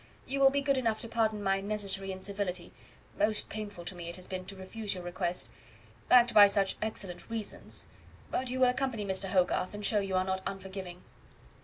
[0.25, 2.71] You will be good enough to pardon my necessary incivility:
[3.19, 5.47] most painful to me it has been to refuse your request,
[6.09, 7.85] backed by such excellent reasons,
[8.31, 9.29] but you will accompany Mr.
[9.29, 11.03] Hogarth, and show you are not unforgiving."